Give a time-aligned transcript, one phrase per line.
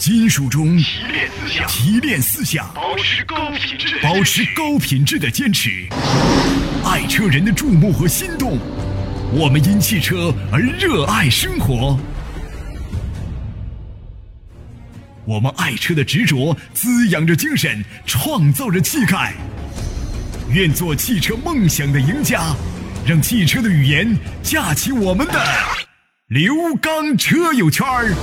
[0.00, 5.86] 金属中提炼思想，提炼思想，保持高品质保持高品质的坚持。
[6.82, 8.58] 爱车人的注目和心动，
[9.30, 12.00] 我们因汽车而热爱生活。
[15.26, 19.34] 我们爱车的执着滋养着精神，创造着气概。
[20.48, 22.56] 愿做汽车梦想的赢家，
[23.04, 25.46] 让汽车的语言架起我们的
[26.28, 28.14] 刘刚车友圈儿。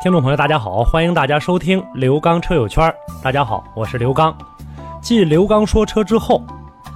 [0.00, 2.94] 听众朋友，大家好，欢迎大家收听刘刚车友圈。
[3.20, 4.32] 大家好，我是刘刚。
[5.02, 6.40] 继刘刚说车之后，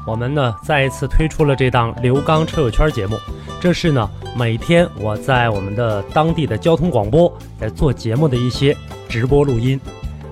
[0.06, 3.19] 我们呢再一次推出了这档刘刚车友圈节目。
[3.61, 8.77] 这是呢每天我在我们的当地的交通广播在做节目的一些
[9.09, 9.80] 直播录音，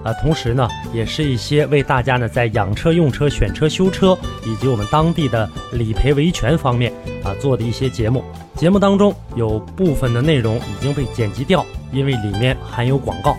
[0.05, 6.93] 啊，同时呢也是一些为大家呢在养车、用车、选车、修车以及我们当地的理赔维权方面
[7.25, 8.23] 啊做的一些节目。
[8.61, 13.35] 节目当中有部分的内容已经被剪辑掉，因为里面含有广告。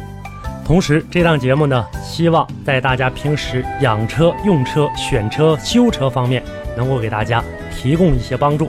[0.65, 6.41] 同时，这档节目呢，希望在大家平时养车、用车、选车、修车方面，
[6.75, 7.43] 能够给大家
[7.77, 8.67] 提供一些帮助。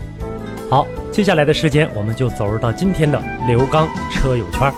[0.68, 4.70] 好，接下来的时间，我们就走入到今天的刘刚车友圈。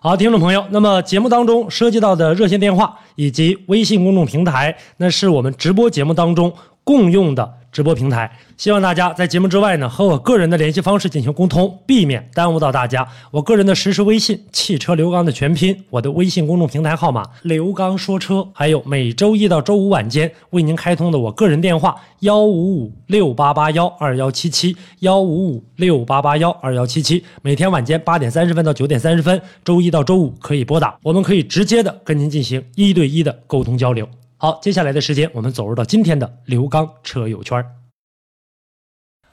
[0.00, 8.30] 好，听众朋友，那么节目当中涉及到的热线电话以及微信公众平台，那是我们直播节目当中共用的直播平台。
[8.56, 13.06] 希望大家在节目之外呢，和我个人的联系方式进行沟通，避免耽误到大家。
[13.30, 34.06] 我个人的实时微信“汽车刘刚”的全拼，我的微信公众平台号码“刘刚说车”，还有每周一到周五晚间为您开通的我个人电话幺五五六八八幺二幺七七幺五五六八八幺二幺七七，每天晚间八点三十分到九点三十分，周一到周五可以拨打，我们可以直接的跟您进行一对一的沟通交流。
[34.42, 37.62] 好，接下来的时间我们走入到今天的刘刚车友圈。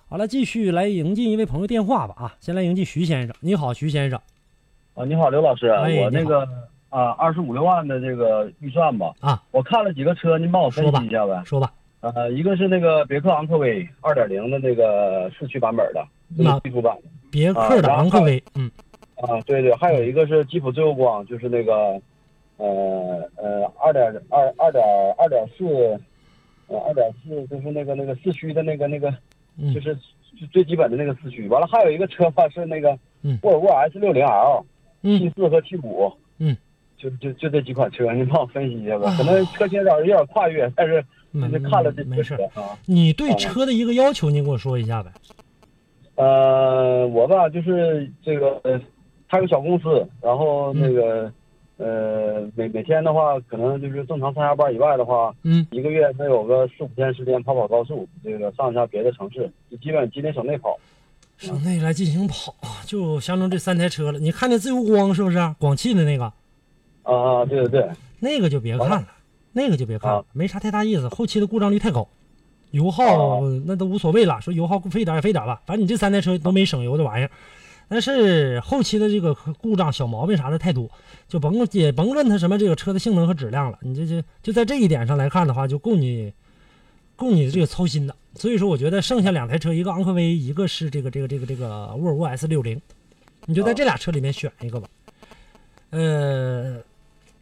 [0.10, 2.36] 好了，继续来迎进一位朋友电话吧啊！
[2.42, 4.20] 先来迎进徐先生，你好，徐先生。
[4.96, 6.46] 啊，你好，刘老师，哎我那个
[6.90, 11.42] 啊，二十五六万的这个预算吧，啊，我看了几个车，您帮我分析一下呗。
[11.46, 18.70] 说吧，呃，一个是那个别克昂科威二点零的那个四驱版本的，那那个技术版的别克的昂科威，嗯，
[19.16, 21.98] 啊，对对，还有一个是吉普自由光，就是那个
[22.58, 24.84] 呃呃二点二二点
[25.18, 25.66] 二点四，
[26.68, 29.14] 呃二点四就是那个那个四驱的那个那个，
[29.58, 29.96] 嗯就是
[30.38, 31.48] 最最基本的那个四驱。
[31.48, 34.66] 完了还有一个车吧是那个嗯沃尔沃 S 六零 L。
[35.04, 36.58] T 嗯四和 T 五，嗯，
[36.98, 39.16] 就就就这几款车，您帮我分析一下吧。
[39.16, 42.36] 可能车型有点有点跨越，但是没就是看了这没车。
[42.56, 42.76] 啊。
[42.88, 45.12] 你对车的一个要求，您给我说一下呗。
[46.16, 48.82] 呃，我吧就是这个，呃
[49.30, 51.32] 开个小公司，然后那个，
[51.78, 60.76] 呃，每每天的话，可能就是正常上下班以外的话，嗯，一个月能有个四五天时间跑跑高速，这个上一下别的城市，就基本吉林省内跑。
[61.38, 64.18] 省内来进行跑，就相中这三台车了。
[64.18, 65.38] 你看那自由光是不是？
[65.60, 66.24] 广汽的那个，
[67.04, 67.90] 啊啊，对对对，
[68.20, 69.08] 那个就别看了，
[69.54, 71.08] 那个就别看了啊，没啥太大意思。
[71.10, 72.08] 后期的故障率太高，
[72.72, 77.30] 油耗哦那都无所谓了，说油耗费点也费点儿吧，反正你这三台车都没省油这玩意儿。
[77.90, 80.90] 但是后期的这个故障小毛病啥的太多，
[81.28, 86.34] 就甭也甭论它什么这个车的性能和质量了，你这这就在这一点上来看的话，就够你
[87.16, 88.16] 够你这个操心的。
[88.36, 92.80] 所以说，我觉得剩下两台车，一个昂科威，一个是这个这个这个这个沃尔沃 S 六零，
[93.46, 94.88] 你就在这俩车里面选一个吧。
[95.90, 96.78] 呃，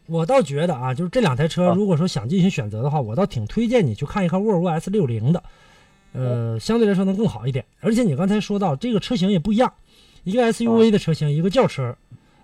[0.06, 5.42] 我倒觉得啊，就是这两台车，啊如果说想进行选择的话，我倒挺推荐你去看一看沃尔沃 S 六零的，
[6.12, 7.64] 呃，相对来说能更好一点。
[7.80, 9.74] 而且你刚才说到这个车型也不一样，
[10.26, 11.96] 一个 SUV 的车型，一个轿车。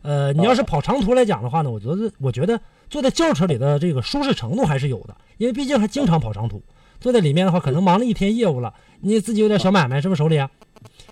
[0.03, 6.63] 呃，你要是跑长途来讲的话呢，我觉得我觉得坐在轿车里的这个舒适程度还是有的，因为毕竟还经常跑长途。
[7.01, 10.49] 坐在里面的话，可能忙了一天业务了，你自己有点小买卖是不是手里啊？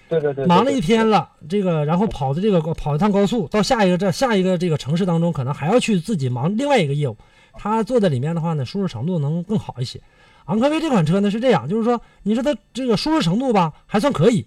[0.08, 7.16] 对对对，对忙了一天了，这个然后跑的这个跑一趟高速，到下一个这下一个这个城市当中，可能还要去自己忙另外一个业务。
[7.54, 10.00] 他坐在里面的话呢，舒适程度能更好一些。
[10.44, 14.46] 昂科威这款车呢是这样，就是说你说它这个舒适程度吧还算可以，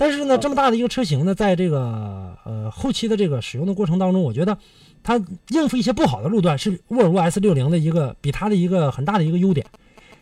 [0.00, 4.56] 但是呢这么大的一个车型呢，在这个呃后期的这个使用的过程当中，我觉得
[5.02, 9.66] 它应付一些不好的路段是沃尔沃 S 六零的一个比它的一个很大的一个优点。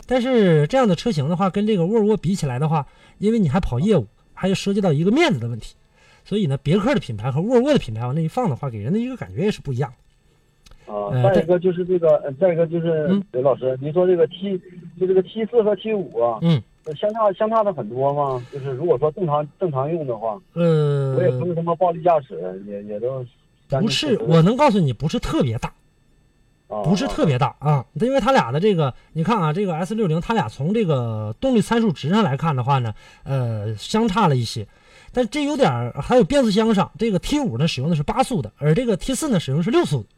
[0.04, 2.84] 但是这样的车型的话，跟这个沃尔沃比起来的话，
[3.19, 4.04] 因为你还跑业务，
[4.34, 5.76] 还涉及到一个面子的问题，
[6.25, 10.92] 所以呢，别克的品牌和沃尔沃的品牌往那一放的话，给人的一个感觉也是不一样的。
[10.92, 14.58] 啊，呃再一个就是这个，呃再一个就是嗯刘老师，您说这个 T
[14.98, 16.62] 就这个 T 四和 T 五啊，嗯，呃
[16.94, 18.44] 相差相差的很多吗？
[18.52, 23.25] 就是如果说正常正常用的话，呃，我也不是什么暴力驾驶，也也都
[23.69, 25.69] 不是，我能告诉你，不是特别大。
[25.69, 32.93] 啊不是特别大啊，因为它俩的这个，你看啊，这个 S 六零它俩从这个动力参数值上来看的话呢，
[33.25, 34.69] 呃，相差了一些，
[35.11, 40.08] 但这有点还有变速箱上，这个 T 五呢使用的是八速的，而这个 T 四呢使用的是六速的，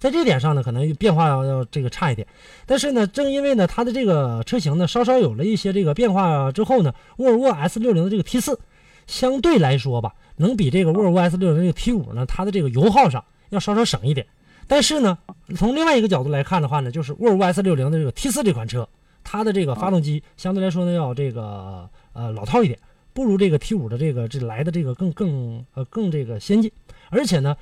[0.00, 2.26] 在这点上呢可能变化要这个差一点，
[2.66, 8.58] 但是呢，正因为呢它的这个车型呢稍稍有了一些这个变化之后呢，沃尔沃 S 六零的这个 T 四
[9.06, 14.26] 相对来说吧，能比这个沃尔沃 S 六零这个 T 五呢，它的这个油耗上要稍稍省一点。
[14.66, 15.18] 但是呢，
[15.56, 18.88] 从另外一个角度来看的话呢，就是沃尔沃 S 六零的这个 T 四这款车，
[19.22, 22.78] 它的这个发动机相对来说呢要这个呃老套一点，
[23.12, 26.70] 不如这个 T 五的这个这来的这个更更呃更这个先进。
[27.10, 27.56] 而且呢，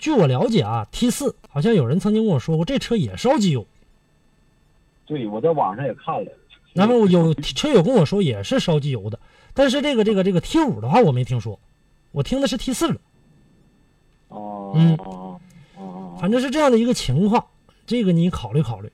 [0.00, 3.66] 据我了解啊，T 四好像有人曾经跟我说过，这车也烧机油。
[5.04, 6.32] 对，我在网上也看了。
[6.72, 9.18] 然后有车友跟我说也是烧机油的，
[9.52, 11.58] 但是这个这个这个 T 五的话我没听说，
[12.12, 13.00] 我听的是 T 四的。
[14.28, 15.40] 哦，嗯哦
[15.76, 17.44] 哦，反正是这样的一个情况，
[17.86, 18.90] 这个你考虑考虑。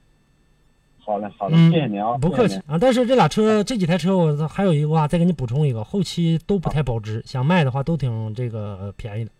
[0.98, 2.76] 好嘞，好嘞，嗯，谢谢您啊，不客气啊。
[2.80, 9.30] 但是这俩车这几台车，我还有一个话再给你补充一个，后期都不太保值，想卖的话都挺这个呃便宜的。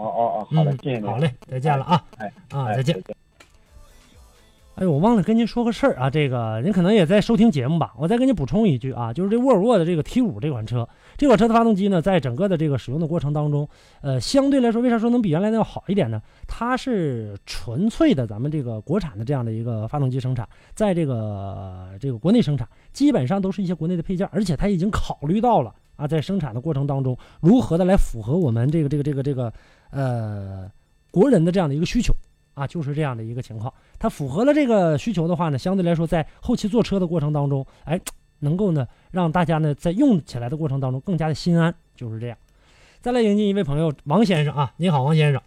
[0.00, 1.06] 哦哦哦，好嘞嗯，谢谢您。
[1.06, 3.02] 好嘞，再见了啊哎，啊，哎再见。。
[4.76, 10.88] 哎，我忘了跟您说个事儿啊，这个您可能也在收听节目吧，我再给你补充一句啊，就是这沃尔沃的这个 T 五这款车，
[11.18, 13.68] 这款车的发动机呢，在整个的这个使用的过程当中，
[14.00, 16.22] 呃，相对来说，为啥说能比原来的要好一点呢？
[16.48, 29.52] 它是纯粹的咱们这个国产的这样的一个发动机生产，在这个这个国内生产，基本上都是一些国内的配件，而且它已经考虑到了啊，在生产的过程当中，如何的来符合我们这个这个这个这个
[29.90, 30.70] 呃
[31.10, 32.14] 国人的这样的一个需求。
[32.52, 33.72] 啊，就是这样的一个情况。
[33.98, 37.98] 它符合了这个需求的话呢，相对来说，在后期坐车的过程当中，哎，
[38.40, 42.36] 能够呢让大家呢在用起来的过程当中更加的心安，就是这样。
[43.00, 45.40] 再来迎接一位朋友，王先生啊，你好，王先生，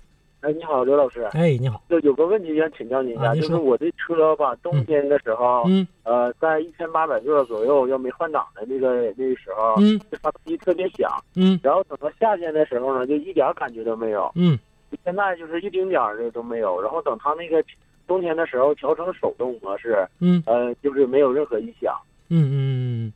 [0.43, 5.87] 哎，你好，刘老师，哎，你好，就有个问题想请教您一下，啊就是我这车吧，冬天的时候，嗯。
[6.03, 9.97] 呃，在一千八百转左右，要没换挡的那个那个时候，嗯。
[10.11, 11.57] 这发动机特别响，嗯。
[11.63, 14.59] 然后等到夏天的时候呢，就一点感觉都没有，嗯。
[15.05, 16.81] 现在就是一丁点儿的都没有。
[16.81, 17.63] 然后等它那个
[18.05, 20.43] 冬天的时候调成手动模式，嗯。
[20.45, 21.95] 呃，就是没有任何异响。
[22.27, 23.13] 嗯嗯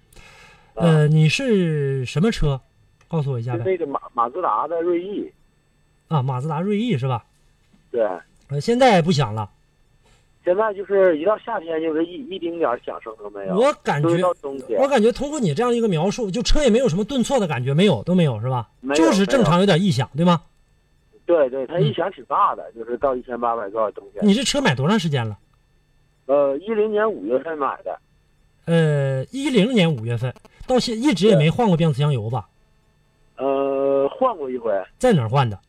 [0.76, 2.58] 嗯，呃，你是什么车？
[3.10, 3.64] 告诉我一下是呗。
[3.66, 5.30] 那个马马自达的锐意，
[6.08, 7.24] 啊，马自达锐意是吧？
[7.92, 8.02] 对，
[8.50, 9.50] 呃，现在不响了，
[10.44, 13.56] 现在就是一到夏天就是一一丁点儿响声都没有。
[13.56, 14.10] 我感觉
[14.78, 18.70] 我，感觉通过你这样一个描述，就车也没有什么顿挫的感觉，没有，都没有是吧？
[18.80, 20.42] 没有就是正常有点异响，对吗？
[21.26, 24.26] 对对，它嗯异响挺大的，就是到一千八百转冬天。
[24.26, 25.38] 你这车买多长时间了？
[26.28, 28.00] 呃，一零年五月份买的，
[28.66, 30.34] 呃，一零年五月份
[30.66, 32.48] 到现一直也没换过变速箱油吧？
[33.36, 35.60] 呃，换过一回，在哪儿换的？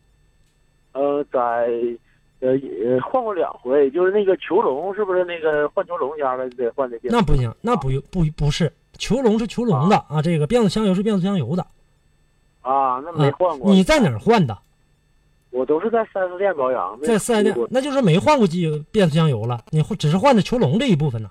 [0.99, 1.39] 呃，在
[2.41, 2.51] 呃
[2.85, 7.13] 呃换过两回，就是那个囚笼，是不是那个换囚笼家的得换的变？
[7.13, 11.65] 那不行，那不用不不是，囚笼是囚笼的啊，这个变速箱油是变速箱油的。
[12.63, 13.73] 啊，那没换过。
[13.73, 14.59] 你在哪儿换的？
[15.51, 21.31] 我都是在四 S 店保养，在四 S 店，那就是没换过机变速箱油了，你只是换的囚笼这一部分呢。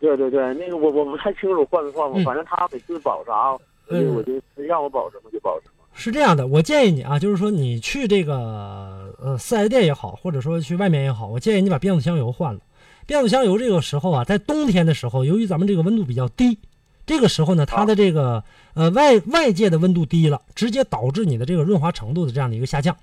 [0.00, 5.83] 对对对，那个我我不太清楚换没换过，嗯反正他每次保啥，我就嗯我就让我保什么就保什么。
[5.94, 12.60] 是这样的，我建议你啊，就是说你去这个呃四 S 店也好，或者说去外面也好，我建议你把变速箱油换了。
[13.06, 16.58] 变速箱油这个时候啊，在冬天的时候，由于咱们这个温度比较低，
[17.06, 18.42] 这个时候呢，它的这个
[18.74, 22.96] 呃外外界的温度低了，直接导致你的这个润滑程度的这样的一个下降。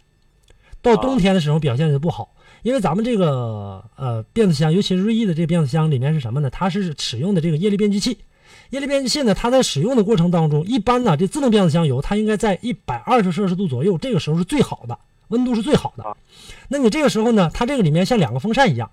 [0.81, 2.33] 到冬天的时候表现就不好，
[2.63, 6.49] 因为咱们这个呃变速箱，尤其是锐意的这个变速箱里面是什么呢？
[6.49, 8.17] 它是使用的这个液力变矩器。
[8.71, 16.17] 液力变矩器呢，它在使用的过程当中，一般呢，这自动变速箱油它应该在一百二十摄氏度左右，这个时候是最好的，温度是最好的。
[16.69, 18.89] 那你这个时候呢，它这个里面像两个风扇一样，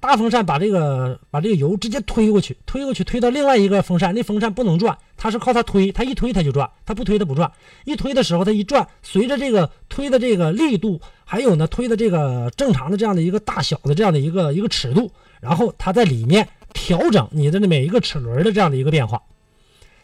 [0.00, 7.50] 大风扇把这个把这个油直接推过去，推过去推到另外一个风扇，那风扇不能转，它是靠它推，它一推它就转，它不推它不转。
[7.84, 19.22] 一推的时候它一转，随着这个推的这个力度，还有呢推的这个正常的这样的一个大小的这样的一个一个尺度，然后它在里面调整你的那每一个齿轮的这样的一个变化。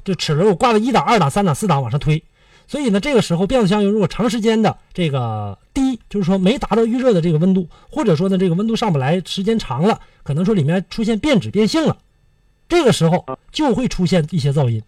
[0.04, 2.22] 就齿轮我挂到一档、二档、三档、四档往上推，
[2.68, 11.98] 所以呢，这个时候变速箱油如果长时间的这个低，就是说没达到预热的这个温度，或者说呢这个温度上不来，时间长了，可能说里面出现变质变性了，
[12.68, 14.80] 这个时候就会出现一些噪音。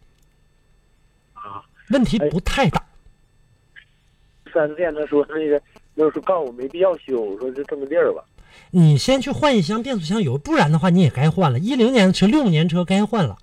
[1.33, 2.81] 啊，问题不太大。
[4.53, 5.61] 四 S 店他说那个，
[5.97, 8.23] 就是告诉我没必要修，我说就这么地儿吧。
[8.71, 11.59] 你先去换一箱变速箱油，不然的话你也该换了。
[11.59, 13.37] 一零年车、六年车该换了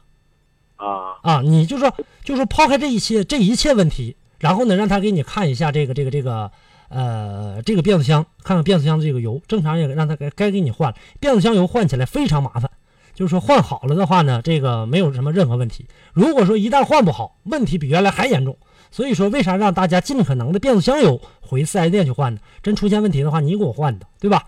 [0.76, 1.42] 啊啊！
[1.42, 1.94] 你就说，
[2.24, 6.52] 就说抛开这一切这一切问题，然后呢，让他给你看一下这个这个这个
[6.90, 10.96] 呃，这个变速箱，看看变速箱的这个油，正常也让他该该给你换了。
[11.20, 12.70] 变速箱油换起来非常麻烦，
[13.14, 15.88] 就是说换好了的话呢，这个没有什么任何问题。
[16.14, 18.58] 如果说一旦换不好，问题比原来还严重。
[18.92, 22.40] 所以说，为啥让大家尽可能的变速箱油回四 S 店去换呢？
[22.64, 24.44] 真出现问题的话，你给我换的，对吧？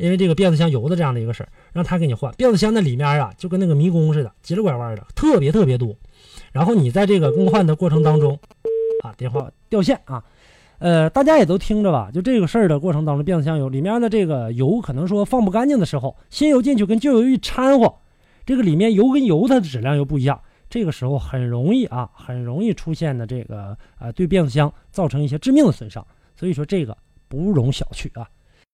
[0.00, 2.32] 因为这个变速箱油的这样的一个事儿，让他给你换。
[2.32, 5.94] 变速箱的里面啊，就跟那个迷宫似的，急了拐弯的，特别特别多。
[6.52, 8.38] 然后你在这个更换的过程当中，
[9.04, 10.24] 啊，电话掉线啊，
[10.78, 12.10] 呃，大家也都听着吧。
[12.12, 17.94] 就这个事儿的过程当中，变速箱油里面的这个油可能说放不干净的时候，新油进去跟旧油一掺和，
[18.46, 20.40] 这个里面油跟油它的质量又不一样，
[20.70, 26.04] 这个时候很容易啊，很容易出现的这个呃对变速箱造成一些致命的损伤。
[26.34, 26.96] 所以说这个
[27.28, 28.26] 不容小觑啊。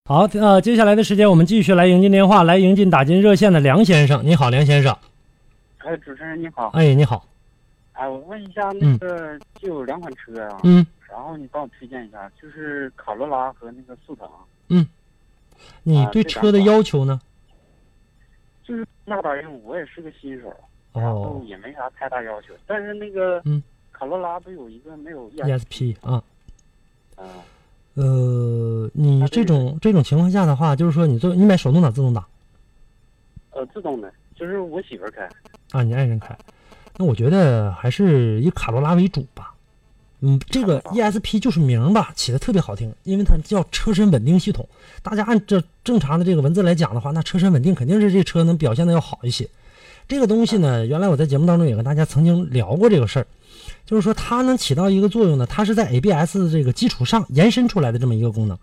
[0.08, 4.24] 好，呃，接下来的时间我们继续来迎进电话，来迎进打进热线的梁先生。
[4.24, 4.96] 你好，梁先生。
[5.78, 6.68] 哎，主持人你好。
[6.74, 7.26] 哎，你好。
[7.92, 14.28] 哎，我问一下，那个就有两款车啊，嗯，然后你帮我推荐一下，就是卡罗拉和那个速腾。
[14.68, 14.86] 嗯，
[15.82, 17.20] 你啊对车的要求呢？
[18.62, 20.54] 就是那大用，我也是个新手，
[20.92, 22.54] 然后哦也没啥太大要求。
[22.64, 23.60] 但是那个，嗯，
[23.90, 26.22] 卡罗拉不有一个没有 ESP 啊，
[27.16, 27.28] 嗯，
[27.94, 28.04] 呃，
[29.06, 32.24] 你这种这种情况下的话，就是说你做你买手动挡、自动挡
[33.50, 35.28] 呃，自动的，就是我媳妇儿开。
[35.70, 36.36] 啊，你爱人开，
[36.96, 39.52] 那我觉得还是以卡罗拉为主吧。
[40.20, 44.66] 嗯，这个 ESP 就是名儿吧，起的特别好听，因为它叫车身稳定系统。
[45.02, 49.48] 大家按这正常的这个文字来讲的话，那车身稳定肯定是这车能表现的要好一些。
[50.08, 53.26] 这个东西呢，原来我在节目当中也跟大家曾经聊过这个事儿，
[53.84, 58.58] 就是说它能起到一个作用呢，它是在 ABS 这个基础上延伸出来的这么一个功能。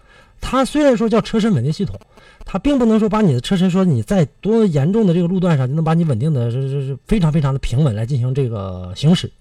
[0.46, 1.98] 它虽然说叫车身稳定系统，
[2.46, 9.32] 它并不能说把你的车身说你在多严重的这个路段上就能把你稳定的是是是非常非常的平稳来进行这个行驶，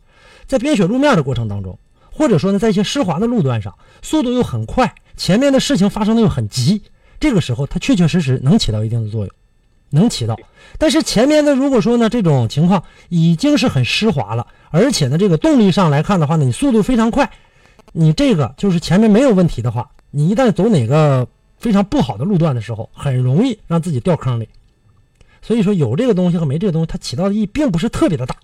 [0.47, 1.77] 在冰雪路面的过程当中，
[2.13, 6.81] 或者说呢在一些湿滑的路段上，速度又很快，前面的事情发生的又很急，
[7.19, 9.35] 这个时候它确确实实能起到一定的作用，
[9.91, 10.39] 能起到。
[10.79, 17.31] 但是前面的如果说呢这种情况已经是很湿滑了，而且呢这个动力上来看的话呢，你速度非常快，
[17.93, 24.49] 你这个就是前面没有问题的话，你一旦走哪个非常不好的路段的时候，很容易让自己掉坑里。
[25.41, 28.37] 所以说有这个东西和没这个东西，它起到的意义并不是特别的大。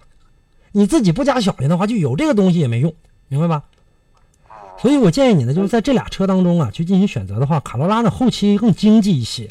[0.73, 2.93] 你自己不加小心的话，就有这个东西也没用，
[3.29, 3.65] 明白吧？
[4.81, 9.49] 所以我建议你呢，就是在这俩车当中啊，去进行选择的话，卡罗拉呢后期更经济一些，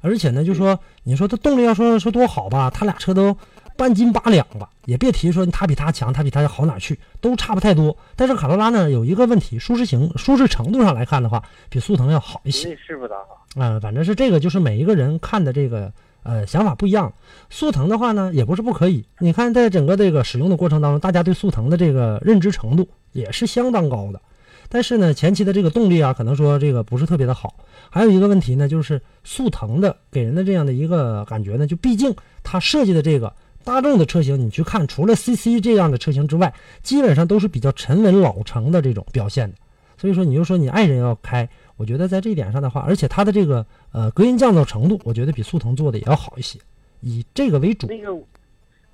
[0.00, 3.36] 而且呢，就说你说它动力要说说多好吧，它俩车都
[3.82, 7.96] 半斤八两吧，也别提说它比它强，它比它好哪儿去，都差不太多。
[8.14, 12.68] 但是卡罗拉呢有一个问题，舒适型舒适程度上来看的话，比速腾要好一些。
[12.68, 13.60] 内饰不咋好。
[13.60, 17.12] 啊、反正是这个，就是每一个人看的这个呃想法不一样。
[17.50, 19.04] 速腾的话呢，也不是不可以。
[19.18, 24.20] 你看，在整个这个使用的过程当中，大家对速腾的这个认知程度也是相当高的。
[24.68, 27.56] 但是呢，前期的这个动力啊，可能说这个不是特别的好。
[27.90, 36.52] 还有一个问题呢，就是速腾的给人的这样的一个感觉呢，就毕竟它设计的这个大众的车型，你去看，除了 CC 这样的车型之外，
[36.82, 39.56] 基本上都是比较沉稳老成的这种表现的。
[39.96, 46.58] 所以说，你就说你爱人要开，我觉得在这一点上的话，而且它的这个呃隔音降噪程度，我觉得比速腾做的也要好一些，
[47.00, 47.86] 以这个为主。
[47.86, 48.12] 那个，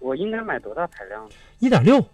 [0.01, 1.35] 我应该买多大排量的？
[1.61, 2.05] 一点六，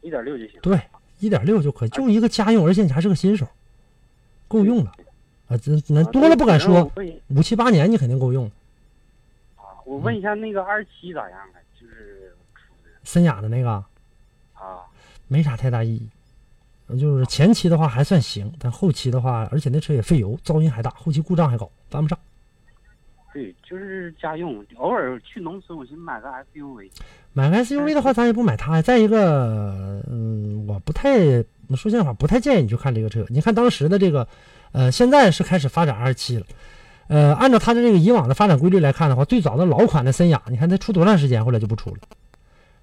[0.00, 0.58] 一点六就行。
[0.62, 0.80] 对，
[1.20, 3.46] 一点六就可以，就一个家用，而且你还是个新手，
[4.46, 4.92] 够用了。
[5.48, 6.90] 啊，这那啊多了不敢说
[7.28, 8.50] 五七八年你肯定够用。
[9.88, 11.56] 啊，我问一下那个二七咋样啊？
[11.80, 12.34] 就是
[13.04, 13.70] 森雅的那个
[14.52, 14.84] 啊，
[15.28, 22.18] 没啥太大意义，就是前期的话还算行，但后期的话，而且那车也费油，噪音还大，后期故障还高，犯不上。
[23.32, 26.90] 对，就是家用，偶尔去农村，我寻思买个 SUV。
[27.32, 28.82] 买个 SUV 的话，咱也不买它呀。
[28.82, 31.18] 再一个，嗯，我不太
[31.76, 33.24] 说心里话，不太建议你去看这个车。
[33.28, 34.26] 你看当时的这个，
[34.72, 36.46] 呃，现在是开始发展二七了，
[37.08, 41.96] 呃，按照它的这个以往的发展规律来看的话，最早的老款的森雅，你看它出多长时间，后来就不出了。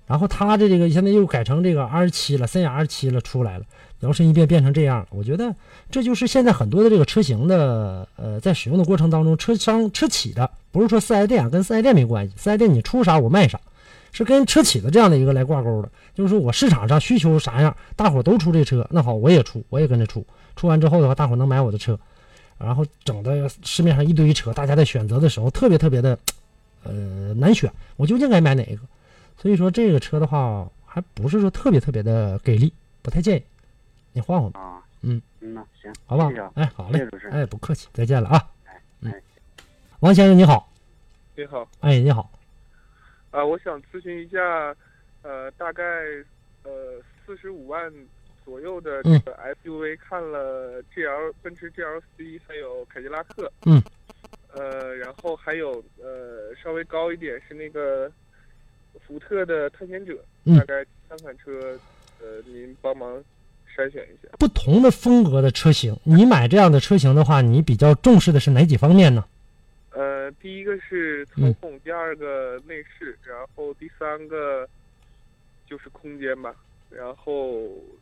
[0.08, 3.66] 然后它的这个现在又改成这个 R 七了，森雅 R 七了出来了，
[4.02, 5.08] 摇身一变变成这样了。
[5.12, 5.56] 我觉得
[5.90, 13.60] 这就是现在很多的这个车型的，呃，在使用的过程当中，车商车企的，不是说四 S 店跟四 S 店没关系，四 S 店你出啥我卖啥。
[14.12, 20.26] 是跟车企的这样的一个来挂钩的，就是说我市场上需求啥样，大伙都出这车，那好我也出，我也跟着出。
[20.56, 22.00] 出完之后的话，大伙能买我的车，
[22.58, 26.18] 然后整的市面上一堆车，大家在选择的时候特别特别的，
[26.84, 28.82] 呃难选，我究竟该买哪一个？
[29.38, 32.72] 所以说这个车的话，还不是说特别特别的给力，
[33.02, 33.44] 不太建议
[34.14, 35.22] 你换换吧，啊，嗯。
[35.42, 36.52] 嗯呐，行，好不好谢谢啊？
[36.56, 38.50] 哎，好嘞哎，不客气，再见了啊。
[39.02, 39.12] 嗯。
[39.12, 39.22] 哎，
[40.00, 40.72] 王先生你好，
[41.36, 42.32] 你好，哎你好，
[43.32, 44.40] 啊，我想咨询一下，
[45.22, 45.84] 呃，大概
[46.64, 46.72] 呃
[47.26, 47.94] 四十五万
[48.46, 53.52] 左右的嗯这个 SUV 看了 GL 奔驰 GLC，还有凯迪拉克。
[53.66, 53.82] 嗯。
[54.54, 58.10] 呃，然后还有呃稍微高一点是那个
[59.06, 61.78] 福特的探险者，嗯大概三款车，
[62.22, 63.22] 呃，您帮忙
[63.76, 64.30] 筛选一下。
[64.40, 69.26] 不同的风格的车型，你买这样的车型的话，你比较重视的是哪几方面呢？
[69.92, 74.66] 呃，第一个是操嗯控，第二个内饰，然后第三个
[75.68, 76.56] 就是空间吧，
[76.96, 77.52] 然后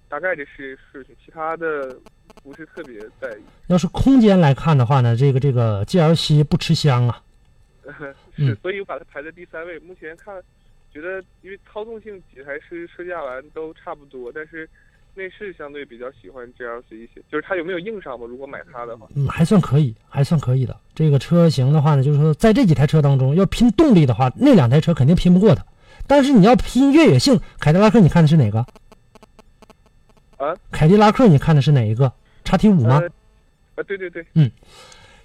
[0.08, 1.98] 大概这是事情，其他的
[2.44, 3.42] 不是特别在意。
[3.68, 7.22] 要是空间来看的话呢，这个这个 GLC 不吃香啊。
[7.84, 9.78] 是嗯，所以我把它排在第三位。
[9.80, 10.34] 目前看，
[10.94, 14.70] 觉得因为操纵性几台车试驾完都差不多，但是
[15.16, 17.22] 内饰相对比较喜欢 GLC 一些。
[17.30, 18.26] 就是它有没有硬伤吧？
[18.26, 20.80] 如果买它的话，嗯，还算可以，还算可以的。
[20.96, 25.66] 这个车型的话呢，就是说在这几台车当中，要拼动力的话，那两台车肯定拼不过它。
[26.06, 28.66] 但是你要拼越野性，凯迪拉克你看的是哪个？
[30.38, 30.54] 啊？
[30.72, 32.12] 凯迪拉克你看的是哪一个？
[32.44, 33.00] 叉 T 五吗？
[33.02, 33.08] 呃，
[33.76, 34.52] 啊，对对对，嗯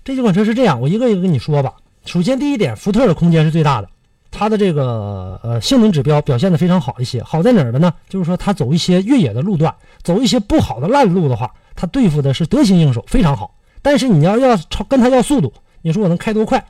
[0.05, 1.75] 这几款车是这样，我一个一个跟你说吧。
[2.07, 3.91] 首先第一点，福特的空间是最大的，
[4.31, 7.23] 它的这个呃性能指标表现的非常好一些。
[7.23, 7.93] 好在哪儿的呢？
[8.09, 13.55] 就是说它走一些越野的路段，走一些不好的烂路的话，它对付的是得心应手，非常好。
[13.83, 16.65] 但是你要要超跟它要速度，你说我能开多快？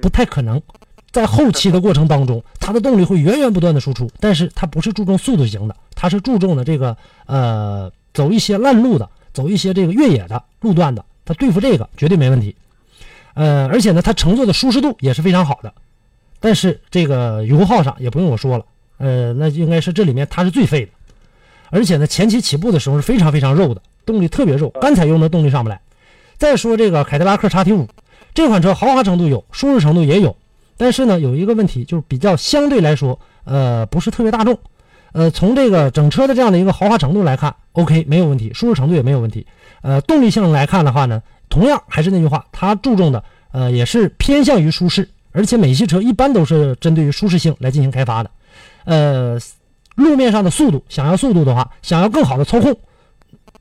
[0.00, 0.60] 不太可能。
[1.16, 6.94] 在后期的过程当中，它的动力会源源不断的输出，但是它不是注重速度型的，它是注重的这个
[7.24, 12.54] 呃走一些烂路的，走一些这个越野的路段的，它对付这个绝对没问题。
[13.32, 15.72] 呃，而且呢，它乘坐的舒适度也是非常好的，
[16.38, 18.66] 但是这个油耗上也不用我说了，
[18.98, 20.92] 呃，那应该是这里面它是最费的，
[21.70, 25.80] 而且呢，前期起步的时候是非常非常肉的，动力特别肉，干采用的动力上不来。
[26.36, 27.88] 再说这个凯迪拉克 XT5
[28.34, 30.36] 这款车豪华程度有，舒适程度也有，
[30.76, 34.58] 但是呢，有一个问题就是比较相对来说，呃，不是特别大众。
[35.12, 39.46] 呃，从这个整车的这样的一个豪华程度来看，OK 没有问题，舒适程度也没有问题。
[39.80, 48.30] 呃，动力性来看的话呢，同样还是那句话，它注重的呃也是偏向于舒适，而且美系车一般都是针对于舒适性来进行开发的。
[48.84, 49.38] 呃，
[49.94, 52.76] 路面上的速度，想要速度的话，想要更好的操控，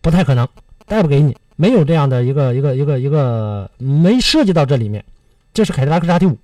[0.02, 0.46] 不太可能，
[0.86, 5.06] 带不给你，没有这样的一个一个一个一个没涉及到这里面。
[5.54, 6.36] 这是凯迪拉克 XT5，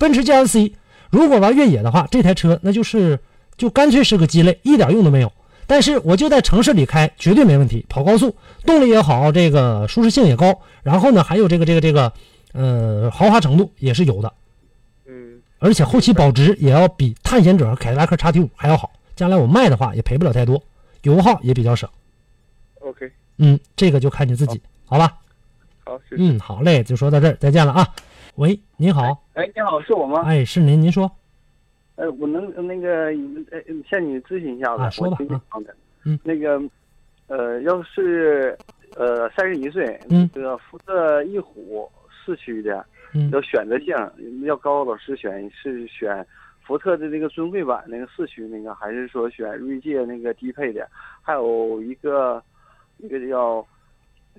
[0.00, 0.72] 奔驰 GLC，
[1.10, 3.20] 如果玩越野的话，这台车那就是
[3.58, 5.30] 就干脆是个鸡肋，一点用都没有。
[5.66, 8.34] 但是我就在城市里开，绝对没问题，跑高速，
[8.64, 12.10] 动力也好，这个舒适性也高，然后呢，还有这个这个这个，
[12.54, 14.32] 呃，豪华程度也是有的，
[15.06, 18.90] 嗯，而且后期保值也要比探险者和凯迪拉克 XT 五还要好。
[19.14, 20.60] 将来我卖的话也赔不了太多，
[21.02, 21.86] 油耗也比较省。
[22.80, 25.18] OK，嗯，这个就看你自己，好吧？
[25.84, 26.22] 好，谢谢。
[26.22, 27.86] 嗯，好嘞，就说到这儿，再见了啊。
[28.36, 30.22] 喂，您好，哎，你好，是我吗？
[30.24, 31.04] 哎，是您，您说，
[31.96, 33.08] 呃，我能那个
[33.50, 35.18] 呃向你咨询一下子，啊说吧。
[36.06, 36.58] 嗯，那个
[37.26, 38.56] 呃，要是
[38.96, 40.30] 呃三十一岁，嗯。
[40.32, 41.92] 这个福特翼虎
[42.24, 43.28] 四驱的，嗯。
[43.32, 43.94] 要选择性，
[44.46, 46.26] 要高老师选是选
[46.62, 50.88] 福特的那个尊贵版那个四驱那个，还是说选锐界那个低配的？
[51.20, 52.42] 还有一个
[52.96, 53.62] 一个叫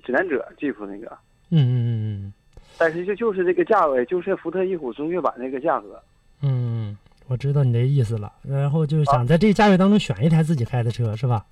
[0.03, 1.15] 指南者 Jeep 那个，
[1.51, 1.89] 嗯嗯嗯
[2.25, 2.33] 嗯
[2.81, 6.01] 但是就就是这个价位，就是福特翼虎尊越版那个价格。
[6.41, 8.33] 嗯嗯，我知道你的意思了。
[8.41, 11.45] 然后就想在这个价位当中选一台自己开的车，是吧？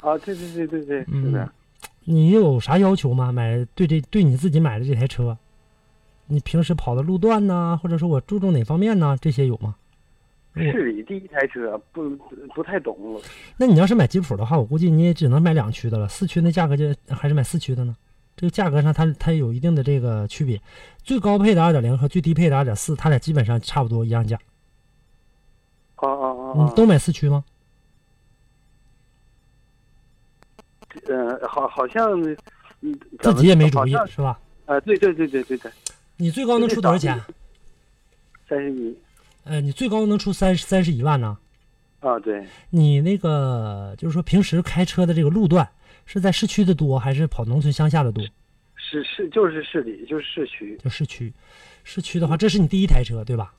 [0.00, 1.52] 啊，对对对对对，是嗯的。
[2.04, 3.30] 你有啥要求吗？
[3.30, 5.36] 买对这对你自己买的这台车，
[6.26, 9.14] 你平时跑的路段呢，或者说我注重哪方面呢？
[9.20, 9.74] 这些有吗？
[10.54, 12.08] 我市里第一台车不
[12.54, 12.96] 不太懂，
[13.58, 17.94] 那你要是买吉普的话，我估计你也只能买两驱的了，四驱那价格就还是买四驱的呢。
[18.42, 20.60] 这个价格上它它有一定的这个区别，
[21.04, 24.36] 最高配的二点零和最低配的二点四，它俩基本上差不多一样价。
[25.94, 26.54] 啊啊啊啊！
[26.56, 27.44] 你都买四驱吗？
[31.06, 32.20] 呃，好，好像
[32.80, 34.40] 嗯自己也没主意是吧？
[34.66, 35.70] 呃，对对对对对对，
[36.16, 37.16] 你最高能出多少钱？
[38.48, 38.98] 三十一
[39.44, 41.38] 呃，你最高能出三三十一万呢？
[42.00, 45.68] 啊，对，你那个就是说平时开车的这个路段
[46.06, 48.24] 是在市区的多，还是跑农村乡下的多？
[48.76, 51.32] 是是就是市里就是市区，就市区，
[51.84, 53.54] 市区的话，这是你第一台车对吧？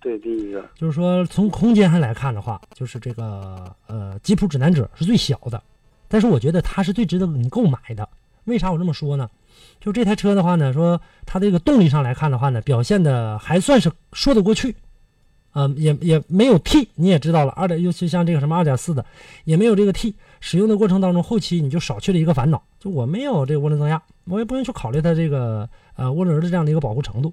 [0.00, 5.62] 对，第一个就是说从空间上来看的话，就是这个呃吉普指南者是最小的，
[6.08, 8.08] 但是我觉得它是最值得你购买的。
[8.44, 9.30] 为啥我这么说呢？
[9.78, 14.74] 就这台车的话呢，说它这个动力上来看的话呢，表现的还算是说得过去，
[15.54, 19.04] 嗯、也也没有 T，你也知道了，二点尤其像这个什么二点四的，
[19.44, 27.32] 也没有这个 T，使用的过程当中，后期你就少去了一个烦恼，就我没有这个涡轮增压，我也不用去考虑它这个呃涡轮的这样的一个保护程度。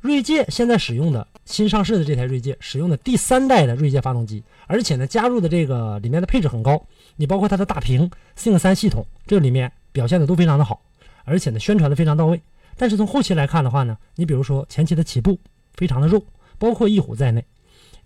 [0.00, 6.84] 锐界现在使用的新上市的这台锐界使用的第三代的锐界发动机，而且呢加入的这个里面的配置很高，
[7.14, 10.80] 你包括它的大屏 Think 三系统，这里面表现的都非常的好，
[11.24, 12.40] 而且呢宣传的非常到位。
[12.76, 15.38] 但是从后期来看的话呢，你比如说前期的起步
[15.74, 16.20] 非常的肉，
[16.62, 17.44] 包括翼虎在内，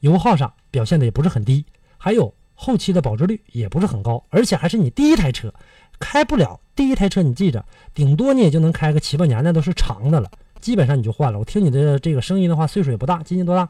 [0.00, 1.62] 油耗上表现的也不是很低，
[1.98, 5.52] 还有后期的保值率也不是很高，而且还是你第一台车，
[5.98, 11.38] 开不了第一台车，你记着，顶多你也就能开个七八年，那都是长的了，基本上你就换了。
[11.38, 13.68] 我听你的这个声音的话，岁数也不大，今年多大？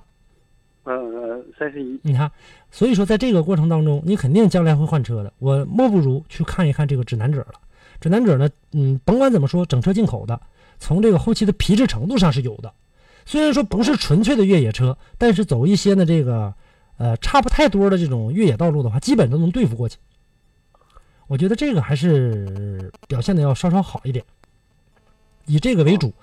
[0.84, 1.98] 嗯呃，三十一。
[2.04, 2.30] 你看，
[2.70, 5.32] 所以说在这个过程当中，你肯定将来会换车的。
[5.40, 7.54] 我莫不如去看一看这个指南者了。
[8.00, 10.40] 指南者呢，嗯，甭管怎么说，整车进口的，
[10.78, 12.72] 从这个后期的皮质程度上是有的。
[13.26, 16.54] 虽然说不是纯粹的越野车，但是走一些呢这个，
[16.96, 19.98] 呃，差不太多的这种越野道路的话，基本都能对付过去。
[21.26, 24.24] 我觉得这个还是表现的要稍稍好一点，
[25.44, 26.14] 以这个为主。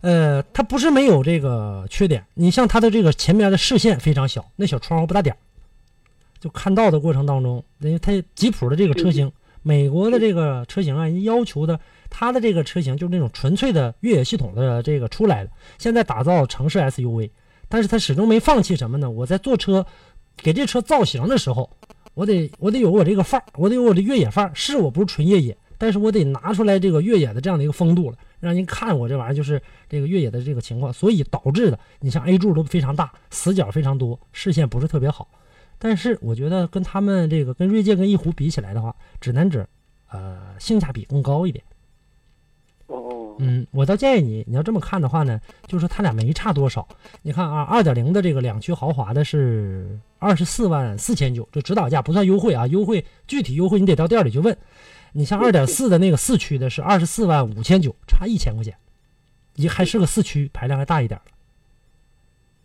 [0.00, 5.38] 呃，它不是没有这个缺点，你像它的这个前面的视线非常小，那小窗户不大点儿，
[6.38, 11.80] 就看到的过程当中，因为它吉普的这个车型，美国的这个车型啊，要求的
[12.18, 17.28] 它的这个车型就是那种纯粹的越野系统的这个出来的，现在打造城市 SUV，
[17.68, 19.10] 但是它始终没放弃什么呢？
[19.10, 19.84] 我在做车，
[20.34, 21.68] 给这车造型的时候，
[22.14, 28.16] 我得我得有我这个范儿，我得有我的越野范儿，是我不是纯越野，但是我得拿出来这个越野的这样的一个风度了。
[28.40, 35.28] 让人看我这玩意儿就是这个越野的这个情况，所以导致的，你像 A 柱都非常大，死角非常多，视线不是特别好。
[35.78, 39.68] 但是我觉得跟他们这个跟锐界跟翼虎比起来的话，指南者，
[40.10, 41.62] 呃，性价比更高一点。
[43.36, 46.86] 哦，嗯，我倒建议你，你要这么看的话呢，就是说它俩没差多少。
[47.22, 54.56] 你看啊，二点零的这个两驱豪华的是二十四万四千九，这指导价不算优惠啊，优惠具体优惠你得到店里去问。
[55.12, 58.74] 你像二点四的那个四驱的是二十四万五千九，差一千块钱，
[59.54, 61.20] 也还是个四驱，排量还大一点。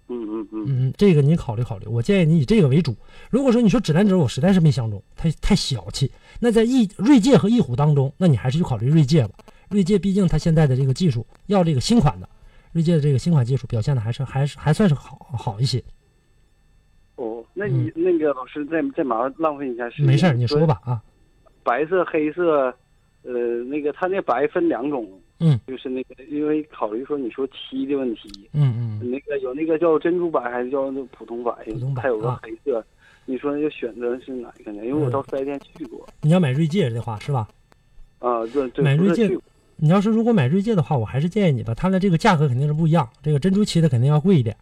[0.10, 1.86] 嗯嗯嗯嗯，这个你考虑考虑。
[1.88, 2.94] 我建议你以这个为主。
[3.30, 6.12] 如果说你说指南者，我实在是没相中，太太小气。
[6.42, 9.36] 那在翼锐界和翼虎当中，那你还是去考虑锐界吧。
[9.72, 12.28] 锐界毕竟它现在的这个技术要这个新款的，
[12.74, 15.82] 锐界的这个新款技术表现的还是还是还算是好好一些。
[17.16, 20.06] 哦，那你、那个老师再再麻烦浪费一下时间。
[20.06, 21.02] 没事儿，你说吧啊。
[21.64, 22.74] 白色、黑色，
[23.24, 25.08] 呃，那个它那白分两种，
[25.40, 31.52] 嗯，就是那个因为考虑说你说漆的问题，嗯嗯，那个有那个叫珍珠白还是叫那普通白？
[31.66, 32.84] 普通白还有个啊黑色，
[33.26, 34.84] 你说要选择是哪一个呢？
[34.84, 37.48] 因为我到四 S 店去过，你要买锐界的话是吧？
[38.18, 39.30] 啊，对对，买锐界
[39.84, 44.56] 你要是如果买锐界的话，我还是建议你吧，它的这个价格肯定是不一样，这个珍珠漆的肯定要贵一点。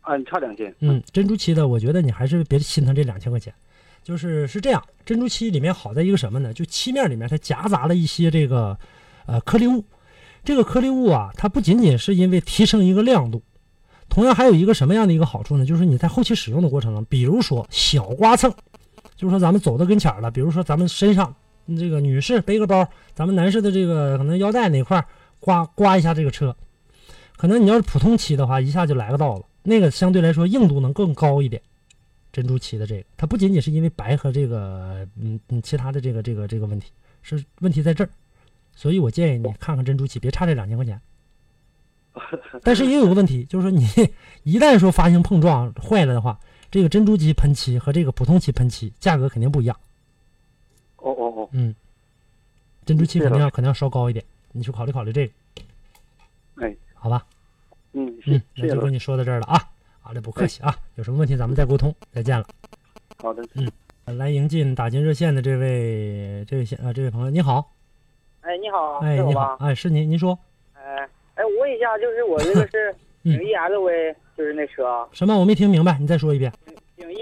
[0.00, 3.52] 啊，你差两千，嗯，珍珠漆的，我觉得你还是别心疼这两千块钱。
[4.02, 6.54] 就是是这样，珍珠漆里面好在一个什么呢？
[6.54, 8.78] 就漆面里面它夹杂了一些这个
[9.26, 9.84] 呃颗粒物，
[10.42, 13.42] 这个颗粒物啊，它不仅仅是因为提升一个亮度，
[14.08, 15.66] 同样还有一个什么样的一个好处呢？
[15.66, 18.50] 就是你在后期使用的过程中，比如说小刮蹭，
[19.14, 21.34] 就是说咱们走到跟前了，比如说咱们身上
[21.78, 25.04] 这个女士背个包，咱们男士的这个可能腰带哪块
[25.40, 26.54] 刮刮一下这个车，
[27.36, 31.60] 可能你要是普通漆的话，一下就来个道了，那个相对来说硬度能更高一点。
[32.32, 36.90] 珍珠漆的这个，它不仅仅是因为白和这个嗯嗯其他的这个这个这个问题，
[37.22, 38.10] 是问题在这儿，
[38.74, 41.00] 所以我建议你看看珍珠漆，别差这两千块钱。
[42.62, 43.86] 但是也有个问题，就是说你
[44.42, 46.38] 一旦说发生碰撞坏了的话，
[46.72, 49.76] 这个珍珠漆喷漆和这个普通漆喷漆价格肯定不一样。
[51.04, 51.74] 哦哦哦，嗯，
[52.86, 55.32] 珍珠漆肯定要肯定要稍高一点，你去考虑考虑这个，
[56.66, 57.24] 哎，好吧？
[57.92, 59.58] 嗯，嗯那就跟你说到这儿了啊。
[60.00, 62.46] 好嘞，不客气啊，有什么问题咱们再沟通，再见了。
[63.18, 63.70] 好的，嗯
[64.18, 67.70] 来迎进打进热线的这位这位先啊这位朋友，你好，
[68.42, 70.38] 哎，你好，哎，你好哎，是您，您说。
[70.74, 73.32] 哎，哎，我问一下，就是我这个是嗯。
[73.32, 75.38] 景逸 LV，就是那车啊，什么？
[75.38, 76.52] 我没听明白，你再说一遍。
[76.98, 77.16] 景逸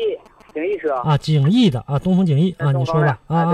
[0.54, 1.16] 景逸车，啊。
[1.16, 3.52] 景逸的啊，东风景逸啊，你说吧啊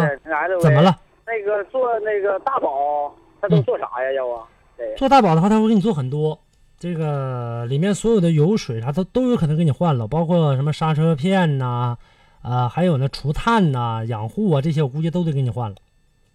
[0.60, 0.82] 怎么？
[0.82, 0.98] 了？
[1.26, 4.12] 那个做那个大宝，他都做啥呀？
[4.12, 4.44] 要啊？
[4.76, 6.38] 对，做大宝的话，他会给你做很多，
[6.78, 11.98] 这个里面所有的油水啥，它都有可能给你换了，包括什么刹车片呐、
[12.40, 15.76] 啊，还有那除碳呐、养护啊这些，我估计都得给你换了。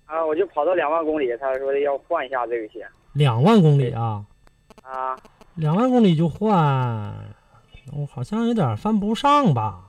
[0.05, 4.23] 啊，我就跑到两万公里，他说的要换一下这个些两万公里啊，
[4.83, 5.17] 啊，
[5.55, 6.53] 两万公里就换，
[7.97, 9.79] 我好像有点犯不上吧。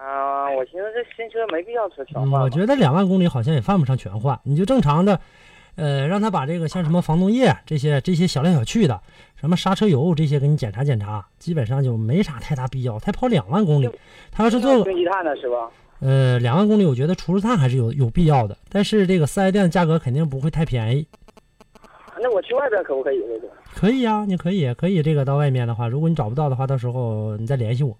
[0.00, 2.40] 啊，我寻思这新车没必要车全嗯，换吧。
[2.40, 5.20] 我觉得两万公里好像也犯不上全换，你就正常的，
[5.76, 8.98] 呃，让他把这个像什么防冻液这些这些小来小去的，
[9.36, 12.98] 什么刹车油这些给你检查检查，基本上就没啥太大必要。
[12.98, 13.90] 才跑两万公里，
[14.32, 15.68] 他要是做清积碳的是吧？
[16.00, 21.06] 呃两万公里，我觉得除除碳还是有有必要的，但是这个四 S 店的价格肯定不会太便宜。
[22.22, 23.48] 那我去外边可不可以这个？
[23.74, 27.94] 可以啊，你可以可以这个到外面的话，如果你找不到的话，到时候你再联系我。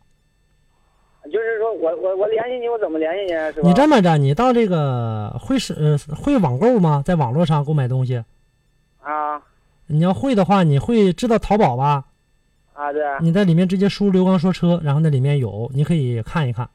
[1.31, 3.51] 就是说我我我联系你，我怎么联系你啊？
[3.53, 3.69] 是吧？
[3.69, 7.03] 你这么着，你到这个会是呃会网购吗？
[7.05, 8.23] 在网络上购买东西，
[9.03, 9.41] 啊
[9.87, 12.05] 你要会的话，你会知道淘宝吧？
[12.75, 16.69] 啊对你在里面直接输入“刘刚说车”，然后那里面有，你可以看一看。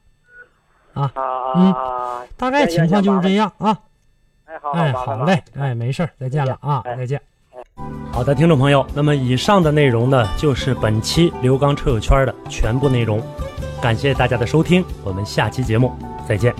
[0.92, 2.22] 啊啊嗯啊！
[2.36, 3.78] 大概情况就是这样啊。
[4.46, 7.20] 哎，好哎，好嘞，哎，没事儿，再见了啊，哎再见。
[8.12, 13.20] 好的，听众朋友，那么以上的内容呢，就是本期刘刚车友圈的全部内容。
[13.80, 15.92] 感谢大家的收听，我们下期节目
[16.28, 16.54] 再见。